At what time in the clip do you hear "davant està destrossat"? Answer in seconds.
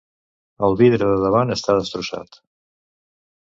1.25-2.43